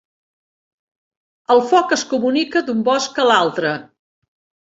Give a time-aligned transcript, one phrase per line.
[1.55, 3.75] El foc es comunica d'un bosc a l'altre.